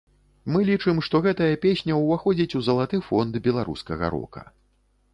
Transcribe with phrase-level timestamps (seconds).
[0.53, 4.41] Мы лічым, што гэтая песня ўваходзіць у залаты фонд беларускага рока.